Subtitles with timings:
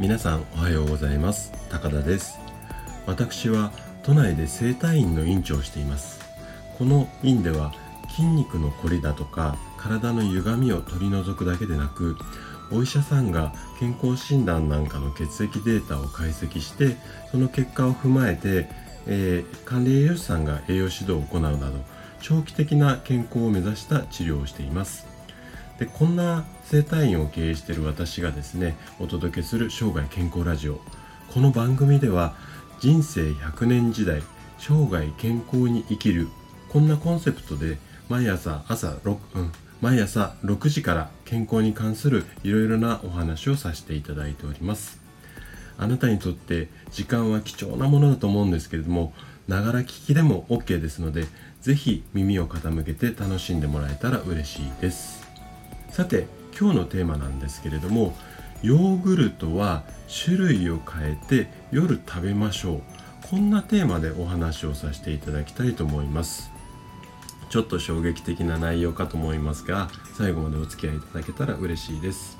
[0.00, 1.50] 皆さんおはようございます。
[1.70, 2.38] 高田です。
[3.04, 3.72] 私は
[4.04, 6.20] 都内で整体院の院長をしています。
[6.78, 7.72] この院では
[8.08, 12.16] 筋肉のこりだとか体の歪みを取り除くだけでなく
[12.70, 16.96] お医者さんが健康診断なんかの血液データを解析して
[17.32, 18.68] その結果を踏まえて、
[19.08, 21.58] えー、管理栄養士さんが栄養指導を行うなど
[22.20, 25.07] 長期的な健康を目指した治療をしています。
[25.78, 30.80] でこんな整体院を経営している私がですねお届けする生涯健康ラジオ。
[31.32, 32.34] この番組では
[32.80, 34.22] 人生100年時代
[34.58, 36.28] 生涯健康に生きる
[36.68, 45.00] こんなコンセプトで毎朝朝6、うん、毎朝6時から健康に関するいろいろなお話をさせていただいております。
[45.76, 49.12] あなたにとって時間は貴重なものだと思うんですけれども
[49.46, 51.26] ながら聞きでも OK ですので
[51.62, 55.27] 是非耳を傾けて楽しんでもらえたら嬉しいです。
[55.98, 58.14] さて今日のテーマなんですけれども
[58.62, 59.82] ヨーグルトは
[60.24, 62.82] 種類を変えて夜食べましょう。
[63.28, 66.52] こんなテーマでお話をさせていただきたいと思います。
[67.50, 72.38] ちょっと衝撃的な内容かと思いますが最後までお付き合いいただけたら嬉しいです。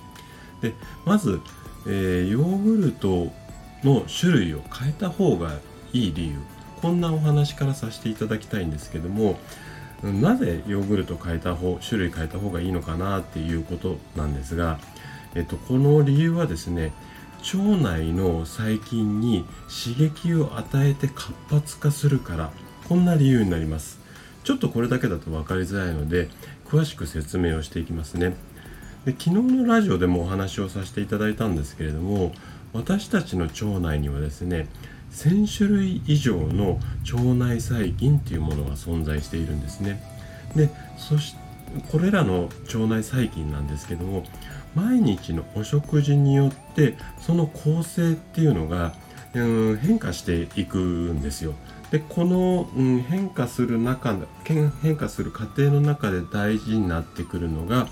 [0.62, 0.72] で
[1.04, 1.40] まず、
[1.84, 3.32] えー、ヨーグルト
[3.82, 5.58] の種類を変えた方が
[5.92, 6.38] いい理由。
[6.80, 9.36] こんなお話からさせていただきたいんですけども
[10.02, 14.78] なぜヨーグルト変えた方種類変えた方がいいのかなっていうことなんですが、
[15.34, 16.92] えっと、この理由はですね
[17.54, 22.52] 腸内の細菌に刺激を与えて活発化するから
[22.88, 23.98] こんな理由になります。
[24.44, 26.30] ちょっとこれだけだと分かりづらいので
[26.66, 28.34] 詳しく説明をしていきますね。
[29.04, 32.32] で昨日のラジオでもお話をさせていただいたんですけれども
[32.72, 34.69] 私たちの腸内にはですね
[35.12, 36.78] 1000種類以上の
[37.12, 40.00] 腸内細菌っていうものが存在しているんですね。
[40.54, 41.48] でそして
[41.90, 44.24] これらの腸内細菌なんですけども
[44.74, 48.94] 毎日のお食事によってその構成っていうのが、
[49.34, 51.54] うん、変化していくんですよ。
[51.91, 54.14] でこの、うん、変化する中
[54.44, 57.88] 変化する過程の中で大事になってくるのが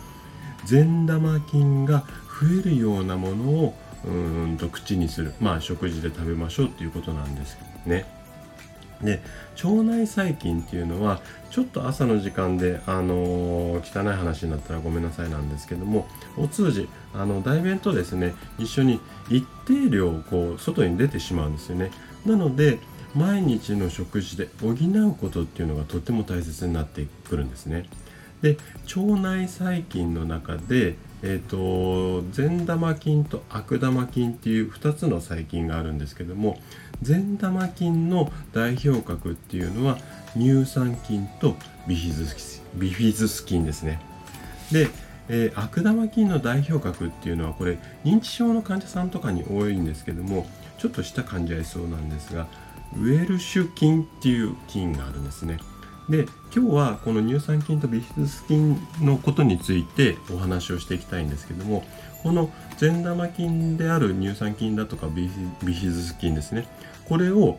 [0.67, 2.05] 善玉菌が
[2.41, 3.75] 増えるようなものを
[4.07, 5.35] うんと口にする。
[5.41, 8.05] まあ食事で食べましょうっていうことなんですね。
[9.03, 9.21] で
[9.63, 16.07] 腸内細菌っていうのはちょっと朝の時間で、あのー、汚い話になったらごめんなさいなんですけども
[16.37, 21.91] お通じあの大便とですね一緒に一定量こう外に出てしまうんですよね。
[22.25, 22.79] なので
[23.15, 27.85] 毎日の食事で補うことっていうのがとっても大切になってくるんですね。
[28.43, 28.59] で
[28.95, 36.59] 腸内細菌の中でえーと、善玉菌と悪玉菌っていう2つの細菌があるんですけども
[37.03, 39.99] 善玉菌の代表格っていうのは
[40.35, 41.57] 乳酸菌と
[41.87, 44.01] ビフィズビフィズス菌ですね。
[44.71, 44.89] で、
[45.29, 50.47] えー、悪玉菌の代表格っていうのはこれ認知症の患者さんとかに多いんですけども
[50.79, 52.47] ちょっとした患者いそうなんですが
[52.95, 55.59] ウェルシュ菌っていう菌があるんですね。
[56.09, 61.85] で今日はこの乳酸菌とビフィズス菌のことについてお話をしていきたいんですけども
[62.23, 66.69] この善玉菌である乳酸菌だとかビフィズス菌ですね。
[67.09, 67.59] これを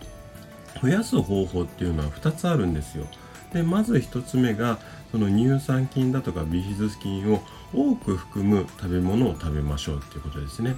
[0.82, 3.06] 増やす方法っていうのは2つあるんですよ。
[3.54, 4.78] でまず1つ目が
[5.12, 7.42] その乳酸菌だとかビフィズス菌を
[7.74, 10.76] 多く含む食べ物を食べましょうっていうことですね。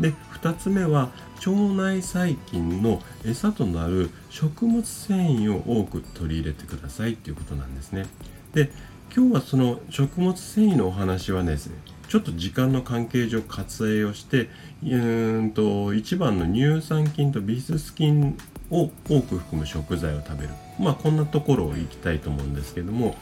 [0.00, 0.12] で
[0.42, 8.06] 2つ目は腸内細菌の餌となる食物繊維を多く取り入れてくださいっていうことなんですね。
[8.52, 8.70] で
[9.14, 11.76] 今日はその食物繊維のお話はですね
[12.08, 14.48] ちょっと時間の関係上割愛をして
[14.84, 14.96] う
[15.42, 18.36] んと1番の乳酸菌とビスス菌
[18.70, 20.50] を多く含む食材を食べる。
[20.78, 23.16] まあこんなところをいきたいと思うんですけども。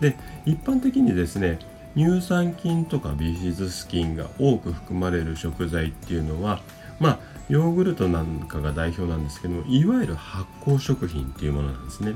[0.00, 1.58] で一般的にですね
[1.96, 6.60] 乳酸菌とかビフィズス菌が多く含まれる食材っていうのは
[7.00, 7.18] まあ
[7.48, 12.14] ヨーグルトなんかが代表なんですけどいわゆる発酵食品っていうものなんですね。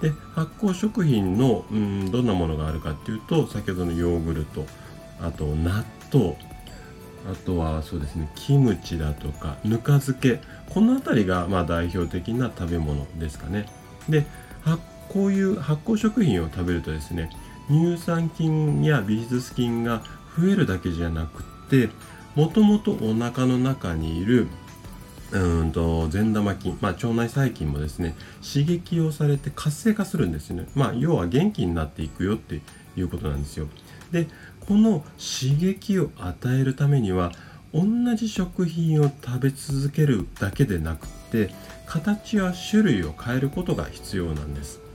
[0.00, 4.64] で発酵食品のうんどんなものがあるかっていうと先ほどのヨーグルト
[5.20, 6.36] あと納豆
[7.30, 10.40] あとはそうですねキムチだとかぬか漬け
[10.70, 13.66] この辺りがまあ代表的な食べ物ですかね。
[14.08, 14.24] で
[15.08, 17.30] こういう発酵食品を食べるとですね
[17.70, 20.02] 乳酸菌やビフィズス菌が
[20.38, 21.90] 増えるだけじゃなくて
[22.34, 24.46] もともとお腹の中にいる
[25.32, 32.60] うんと善玉菌、まあ、腸内細菌もですね刺激をされて活性化するんですよね、まあ、要は元気になっていくよって
[32.96, 33.66] いうことなんですよ。
[34.10, 34.26] で
[34.60, 37.32] この刺激を与えるためには
[37.74, 37.84] 同
[38.16, 41.50] じ食品を食べ続けるだけでなくて
[41.86, 44.87] 形や種類を変えることが必要なんです。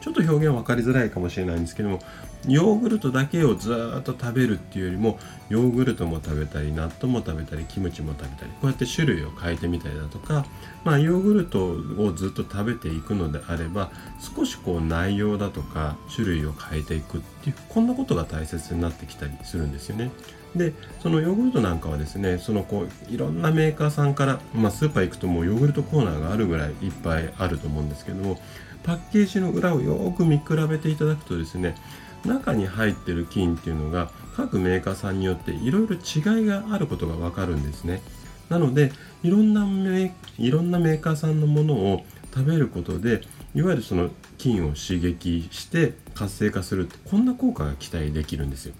[0.00, 2.00] ちょっと表現分かりづらいかもしれないんですけども
[2.46, 10.44] ヨーグルトだけをずっと食べるっていうよりもヨーグルトも食べたり納豆も食べたりキムチも食べたりこうやって種類を変えてみたりだとか、
[10.84, 13.90] まあ、ヨーグルトをずっと食べていくのであれば
[14.36, 20.10] 少しこう内容だとか種類を変えていくっていうこんなことが大切になってきたりするんですよね。
[20.56, 28.38] でそのヨーグルトなんかはですねそのこういろんなメーカーさんから、まあ、スーパー行くともうヨーグルトコーナーがあるぐらいいっぱいあると思うんですけども
[28.82, 31.76] パッケージの裏をよく見比べていただくとですね
[32.24, 38.00] 中に入ってる菌っていうのが各メーカーさんによっていろいろ違いがあることがわかるんですね。
[38.48, 38.92] なので
[39.22, 43.22] いろんなメいろんなメーカーさんのものを食べることで
[43.54, 48.74] いわゆるその菌を刺激して活性化するこんな効果が期待できるんですよ。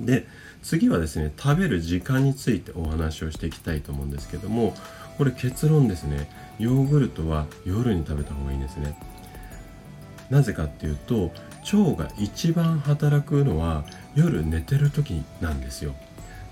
[0.00, 0.26] で
[0.62, 4.74] 次はですね食べる時間についてお話をしていきたいと思うんですけども
[5.16, 6.30] これ結論ですね。
[6.58, 8.96] ヨーグルトは夜に食べた方がいいんですね。
[10.30, 11.32] なぜかっていうと
[11.72, 13.84] 腸が一番働くのは
[14.14, 15.94] 夜寝てる時なんですよ。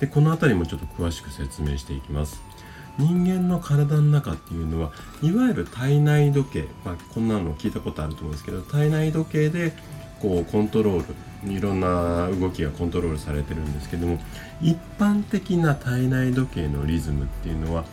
[0.01, 2.41] でこの辺りもちょっと詳しく説明していきます。
[2.99, 9.75] 人間の体の中っていうのはいわゆる体内時計、まあ、こんなの聞いたことあると思うんですけど体内時計で
[10.21, 11.15] こうコントロール
[11.49, 14.19] いろんな動きがコントロールされてるんですけども
[14.61, 17.85] 一般的な体内時計のリズムっていうのは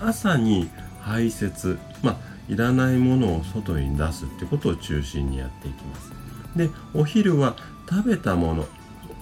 [0.00, 0.70] 朝に
[1.00, 2.16] 排泄まあ
[2.48, 6.12] いらないものを外に出すってことを中心にやっていきます。
[6.56, 7.56] でお昼は
[7.88, 8.66] 食べたもの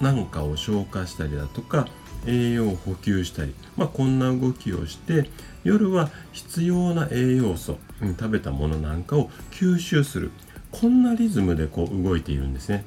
[0.00, 1.86] なんかを消化したりだとか
[2.26, 5.30] 栄養を補給したり、まあ、こんな動きをして
[5.64, 10.30] 夜は必要な栄養素、食べたものなんかを吸収する。
[10.70, 12.84] こんなリズムでこう動いているんですね。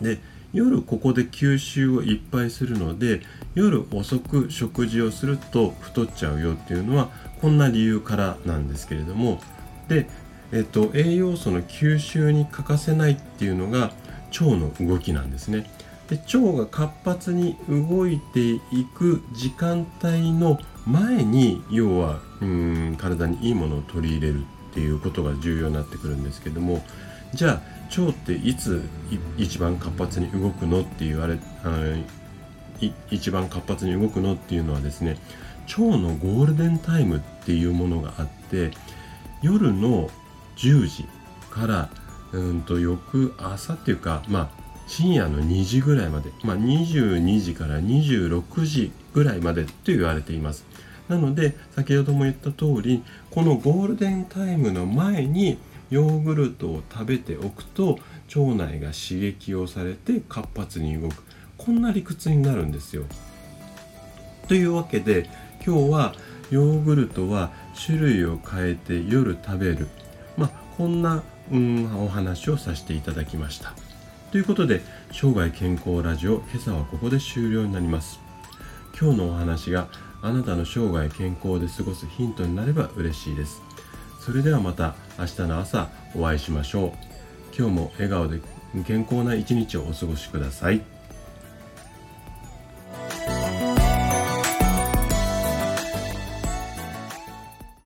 [0.00, 0.18] で
[0.52, 3.22] 夜ここで吸収をいっぱいするので
[3.54, 7.08] 夜遅く食事をすると太っちゃうよっていうのは
[7.40, 9.40] こんな理由からなんですけれども。
[9.88, 10.08] で、
[10.52, 13.92] えっと、栄養素の吸収に欠かせないっていうのが
[14.32, 15.70] 腸の動きなんですね。
[16.08, 18.60] で腸が活発に動いてい
[18.94, 26.84] く時間帯の前に要はうん体にいいものを取り入れるっていうことが重要になってくるんですけども。
[27.32, 28.82] じゃあ腸っていつ
[29.36, 30.82] 一番活発に動くの？
[30.82, 32.04] って言われあの
[33.10, 34.34] 一番活発に動くの？
[34.34, 35.16] っていうのはですね
[35.68, 38.70] 腸のゴールデンタイムっていうものがあって
[39.42, 40.08] 夜の
[40.56, 41.04] 10時
[41.50, 41.90] から
[42.32, 50.64] うんと翌朝っていうかまあ深夜の2時ぐらいまで、まあ、22時から26時ぐらいまでと言われています。
[51.08, 55.58] なので先ほども言った通りこのゴールデンタイムの前に
[55.90, 57.98] ヨーグルトを食べておくと
[58.34, 61.22] 腸内が刺激をされて活発に動く
[61.58, 63.04] こんな理屈になるんですよ。
[64.48, 65.28] というわけで
[65.64, 66.14] 今日は
[66.50, 67.52] ヨーグルトは
[67.86, 69.88] 種類を変えて夜食べる
[70.36, 71.22] まあこんな、
[71.52, 73.74] うん、お話をさせていただきました。
[74.32, 74.80] ということで
[75.12, 78.20] 生涯健康ラジオ今朝はここで終了になります。
[78.98, 79.88] 今日のお話が
[80.22, 83.62] あなたの生涯健康で過ごすヒントになれば嬉しいです。
[84.20, 86.92] それではまた明日の朝お会いしましょう。
[87.56, 88.40] 今日も笑顔で
[88.86, 90.82] 健康な一日をお過ごしください。